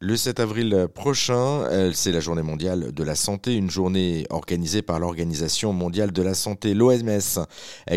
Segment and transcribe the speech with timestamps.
[0.00, 4.80] Le 7 avril prochain, euh, c'est la journée mondiale de la santé, une journée organisée
[4.80, 7.44] par l'Organisation mondiale de la santé, l'OMS.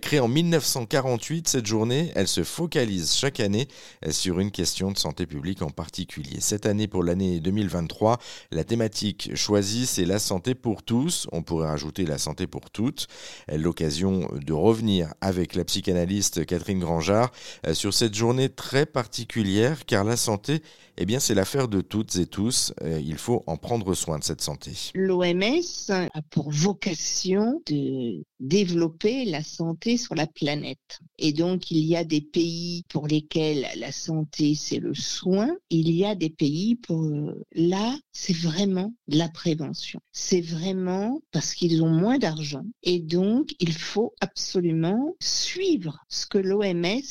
[0.00, 3.66] Créée en 1948, cette journée, elle se focalise chaque année
[4.06, 6.36] euh, sur une question de santé publique en particulier.
[6.38, 8.18] Cette année, pour l'année 2023,
[8.52, 11.26] la thématique choisie, c'est la santé pour tous.
[11.32, 13.08] On pourrait rajouter la santé pour toutes.
[13.52, 17.32] L'occasion de revenir avec la psychanalyste Catherine Grangeard
[17.66, 20.62] euh, sur cette journée très particulière, car la santé,
[20.96, 22.72] eh bien, c'est l'affaire de toutes et tous.
[22.82, 24.72] Euh, il faut en prendre soin de cette santé.
[24.94, 31.00] L'OMS a pour vocation de développer la santé sur la planète.
[31.18, 35.48] Et donc, il y a des pays pour lesquels la santé, c'est le soin.
[35.70, 37.08] Il y a des pays pour
[37.52, 40.00] là, c'est vraiment la prévention.
[40.12, 42.64] C'est vraiment parce qu'ils ont moins d'argent.
[42.82, 47.02] Et donc, il faut absolument suivre ce que l'OMS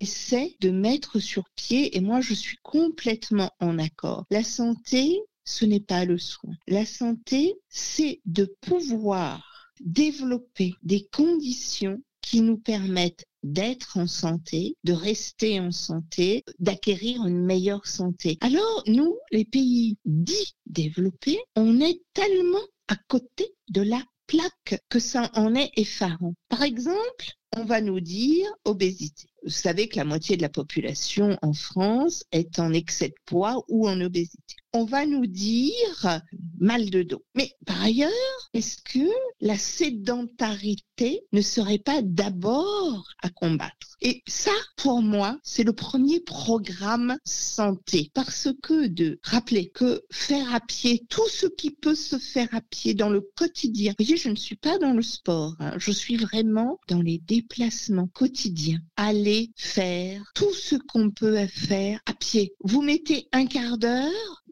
[0.00, 1.96] essaie de mettre sur pied.
[1.96, 4.24] Et moi, je suis complètement en accord.
[4.30, 6.54] La santé, ce n'est pas le soin.
[6.68, 9.49] La santé, c'est de pouvoir
[9.80, 17.44] développer des conditions qui nous permettent d'être en santé, de rester en santé, d'acquérir une
[17.44, 18.38] meilleure santé.
[18.40, 22.58] Alors, nous, les pays dits développés, on est tellement
[22.88, 26.34] à côté de la plaque que ça en est effarant.
[26.48, 29.28] Par exemple, on va nous dire obésité.
[29.42, 33.64] Vous savez que la moitié de la population en France est en excès de poids
[33.68, 34.56] ou en obésité.
[34.72, 36.20] On va nous dire
[36.60, 37.24] mal de dos.
[37.34, 38.10] Mais par ailleurs,
[38.54, 39.08] est-ce que
[39.40, 43.96] la sédentarité ne serait pas d'abord à combattre?
[44.02, 48.10] Et ça, pour moi, c'est le premier programme santé.
[48.14, 52.60] Parce que de rappeler que faire à pied, tout ce qui peut se faire à
[52.60, 53.92] pied dans le quotidien.
[53.98, 55.54] Vous voyez, je ne suis pas dans le sport.
[55.58, 55.74] Hein.
[55.78, 58.80] Je suis vraiment dans les déplacements quotidiens.
[58.96, 62.54] Aller faire tout ce qu'on peut faire à pied.
[62.60, 64.42] Vous mettez un quart d'heure,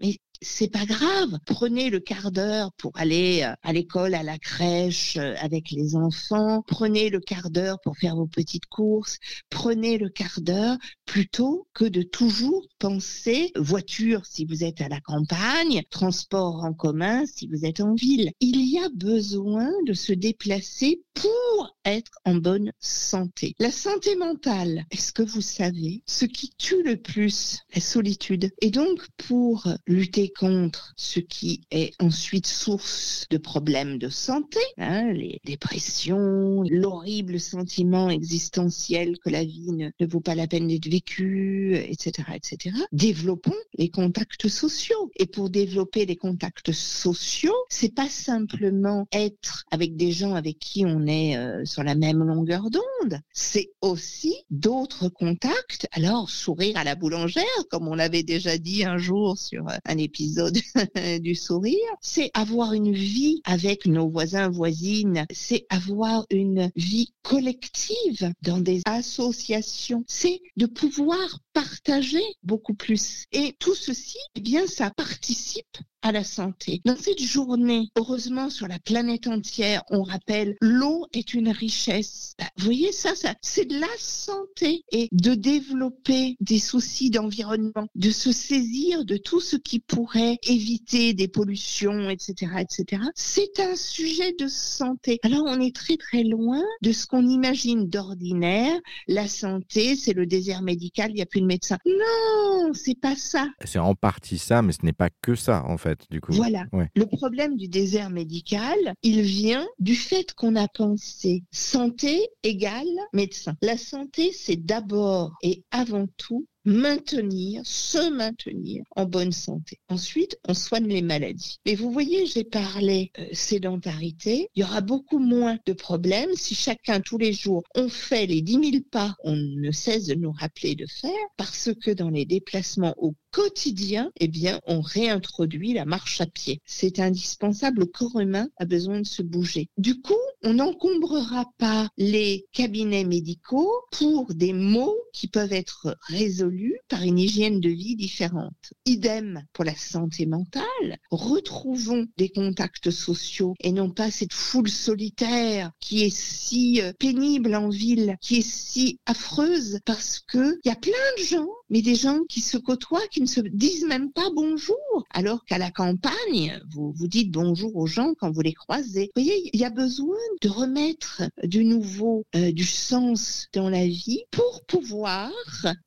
[0.40, 1.38] c'est pas grave.
[1.46, 5.96] Prenez le quart d'heure pour aller euh, à l'école, à la crèche euh, avec les
[5.96, 6.62] enfants.
[6.66, 9.18] Prenez le quart d'heure pour faire vos petites courses.
[9.50, 10.76] Prenez le quart d'heure
[11.06, 17.24] plutôt que de toujours penser voiture si vous êtes à la campagne, transport en commun
[17.26, 18.30] si vous êtes en ville.
[18.40, 23.54] Il y a besoin de se déplacer pour être en bonne santé.
[23.58, 27.58] La santé mentale, est-ce que vous savez ce qui tue le plus?
[27.74, 28.50] La solitude.
[28.60, 35.12] Et donc pour lutter contre ce qui est ensuite source de problèmes de santé, hein,
[35.12, 41.74] les dépressions, l'horrible sentiment existentiel que la vie ne, vaut pas la peine d'être vécue,
[41.76, 42.76] etc., etc.
[42.92, 45.10] Développons les contacts sociaux.
[45.16, 50.84] Et pour développer les contacts sociaux, c'est pas simplement être avec des gens avec qui
[50.86, 55.86] on est euh, sur la même longueur d'onde, c'est aussi d'autres contacts.
[55.92, 60.17] Alors sourire à la boulangère, comme on l'avait déjà dit un jour sur un épisode
[61.20, 68.32] du sourire, c'est avoir une vie avec nos voisins, voisines, c'est avoir une vie collective
[68.42, 73.26] dans des associations, c'est de pouvoir partager beaucoup plus.
[73.32, 76.80] Et tout ceci, eh bien, ça participe à la santé.
[76.84, 82.34] Dans cette journée, heureusement sur la planète entière, on rappelle l'eau est une richesse.
[82.56, 88.10] Vous voyez ça, ça c'est de la santé et de développer des soucis d'environnement, de
[88.10, 93.02] se saisir de tout ce qui pourrait éviter des pollutions, etc., etc.
[93.14, 95.18] C'est un sujet de santé.
[95.22, 98.78] Alors on est très très loin de ce qu'on imagine d'ordinaire.
[99.08, 101.78] La santé, c'est le désert médical, il n'y a plus de médecin.
[101.86, 103.48] Non, c'est pas ça.
[103.64, 106.32] C'est en partie ça, mais ce n'est pas que ça en fait du coup.
[106.32, 106.66] Voilà.
[106.94, 113.54] Le problème du désert médical, il vient du fait qu'on a pensé santé égale médecin.
[113.62, 119.78] La santé, c'est d'abord et avant tout maintenir, se maintenir en bonne santé.
[119.88, 121.58] Ensuite, on soigne les maladies.
[121.64, 124.50] Mais vous voyez, j'ai parlé euh, sédentarité.
[124.54, 128.42] Il y aura beaucoup moins de problèmes si chacun, tous les jours, on fait les
[128.42, 132.26] 10 000 pas, on ne cesse de nous rappeler de faire, parce que dans les
[132.26, 136.60] déplacements au quotidien, eh bien, on réintroduit la marche à pied.
[136.64, 137.80] C'est indispensable.
[137.80, 139.68] Le corps humain a besoin de se bouger.
[139.76, 146.78] Du coup, on n'encombrera pas les cabinets médicaux pour des maux qui peuvent être résolus
[146.88, 148.72] par une hygiène de vie différente.
[148.86, 150.98] Idem pour la santé mentale.
[151.10, 157.54] Retrouvons des contacts sociaux et non pas cette foule solitaire qui est si euh, pénible
[157.54, 161.82] en ville, qui est si affreuse parce que il y a plein de gens mais
[161.82, 164.76] des gens qui se côtoient, qui ne se disent même pas bonjour,
[165.10, 169.10] alors qu'à la campagne, vous vous dites bonjour aux gens quand vous les croisez.
[169.14, 173.86] Vous voyez, il y a besoin de remettre du nouveau, euh, du sens dans la
[173.86, 175.32] vie pour pouvoir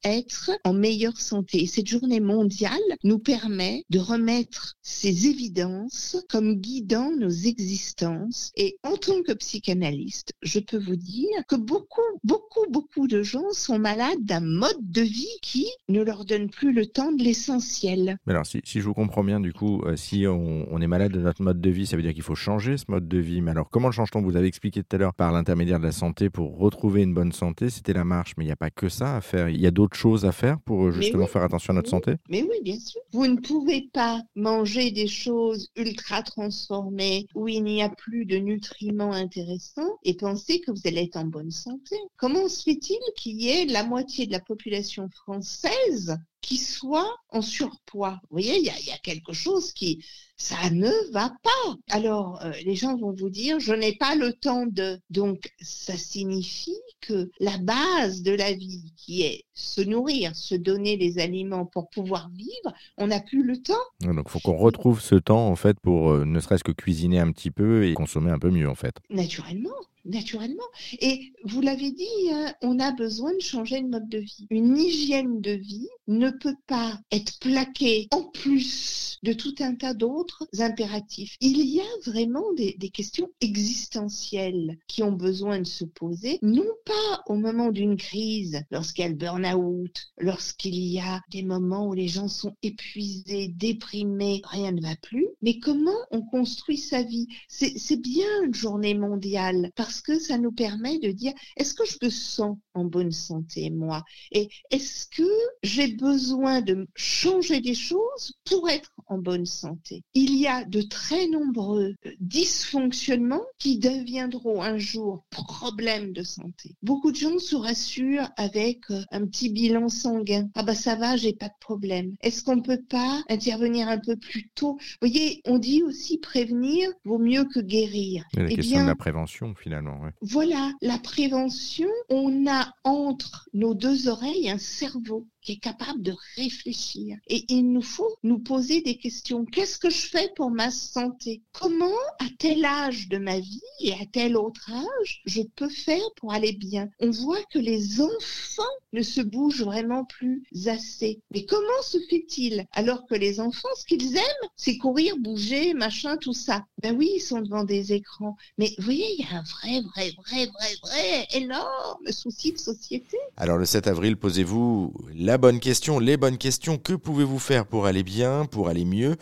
[0.04, 1.66] être en meilleure santé.
[1.66, 2.72] Cette journée mondiale
[3.04, 8.52] nous permet de remettre ces évidences comme guidant nos existences.
[8.56, 13.52] Et en tant que psychanalyste, je peux vous dire que beaucoup, beaucoup, beaucoup de gens
[13.52, 18.18] sont malades d'un mode de vie qui ne leur donne plus le temps de l'essentiel.
[18.26, 20.88] Mais alors, si, si, je vous comprends bien, du coup, euh, si on, on, est
[20.88, 23.18] malade de notre mode de vie, ça veut dire qu'il faut changer ce mode de
[23.18, 23.42] vie.
[23.42, 24.22] Mais alors, comment le change-t-on?
[24.22, 27.32] Vous avez expliqué tout à l'heure par l'intermédiaire de la santé pour retrouver une bonne
[27.32, 28.34] santé, c'était la marche.
[28.38, 29.50] Mais il n'y a pas que ça à faire.
[29.50, 32.16] Il y a d'autres choses à faire pour euh, justement faire attention à notre santé?
[32.30, 33.02] Mais oui, bien sûr.
[33.12, 38.38] Vous ne pouvez pas manger des choses ultra transformées où il n'y a plus de
[38.38, 41.96] nutriments intéressants et penser que vous allez être en bonne santé.
[42.18, 47.16] Comment se fait-il qu'il y ait la moitié de la population française francesa qui soit
[47.30, 48.20] en surpoids.
[48.24, 50.04] Vous voyez, il y a, y a, quelque chose qui,
[50.38, 51.76] ça ne va pas.
[51.90, 55.00] Alors, euh, les gens vont vous dire, je n'ai pas le temps de.
[55.10, 60.98] Donc, ça signifie que la base de la vie, qui est se nourrir, se donner
[60.98, 63.74] les aliments pour pouvoir vivre, on n'a plus le temps.
[64.02, 67.20] Donc, il faut qu'on retrouve ce temps, en fait, pour euh, ne serait-ce que cuisiner
[67.20, 68.96] un petit peu et consommer un peu mieux, en fait.
[69.10, 69.70] Naturellement
[70.06, 70.64] naturellement.
[71.00, 74.48] Et vous l'avez dit, hein, on a besoin de changer de mode de vie.
[74.50, 79.94] Une hygiène de vie ne peut pas être plaquée en plus de tout un tas
[79.94, 81.36] d'autres impératifs.
[81.42, 87.24] Il y a vraiment des, questions existentielles qui ont besoin de se poser, non pas
[87.28, 92.56] au moment d'une crise, lorsqu'il burn-out, lorsqu'il y a des moments où les gens sont
[92.64, 97.28] épuisés, déprimés, rien ne va plus, mais comment on construit sa vie.
[97.48, 101.98] C'est bien une journée mondiale parce que ça nous permet de dire est-ce que je
[102.02, 104.04] me sens en bonne santé, moi?
[104.32, 105.30] Et est-ce que
[105.64, 110.82] j'ai besoin de changer des choses pour être en bonne santé Il y a de
[110.82, 116.76] très nombreux dysfonctionnements qui deviendront un jour problèmes de santé.
[116.82, 120.50] Beaucoup de gens se rassurent avec euh, un petit bilan sanguin.
[120.56, 122.16] Ah bah ça va, j'ai pas de problème.
[122.22, 124.78] Est-ce qu'on peut pas intervenir un peu plus tôt?
[124.80, 128.24] Vous voyez, on dit aussi prévenir vaut mieux que guérir.
[128.36, 130.00] la eh question bien, de la prévention finalement.
[130.02, 130.12] Ouais.
[130.22, 136.14] Voilà, la prévention, on a entre nos deux oreilles un cerveau qui est capable de
[136.36, 137.18] réfléchir.
[137.28, 139.46] Et il nous faut nous poser des questions.
[139.46, 141.42] Qu'est-ce que je fais pour ma santé?
[141.52, 146.14] Comment, à tel âge de ma vie et à tel autre âge, je peux faire
[146.16, 146.90] pour aller bien?
[147.00, 151.22] On voit que les enfants ne se bougent vraiment plus assez.
[151.34, 156.18] Mais comment se fait-il alors que les enfants, ce qu'ils aiment, c'est courir, bouger, machin,
[156.18, 156.66] tout ça?
[156.82, 158.36] Ben oui, ils sont devant des écrans.
[158.58, 162.58] Mais vous voyez, il y a un vrai, vrai, vrai, vrai, vrai, énorme souci de
[162.58, 163.18] société.
[163.38, 166.78] Alors le 7 avril, posez-vous la bonne question, les bonnes questions.
[166.78, 169.16] Que pouvez-vous faire pour aller bien, pour aller mieux?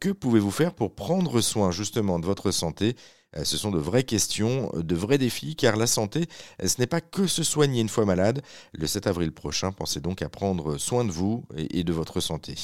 [0.00, 2.94] Que pouvez-vous faire pour prendre soin justement de votre santé?
[3.42, 6.26] Ce sont de vraies questions, de vrais défis, car la santé,
[6.64, 8.42] ce n'est pas que se soigner une fois malade.
[8.72, 12.54] Le 7 avril prochain, pensez donc à prendre soin de vous et de votre santé.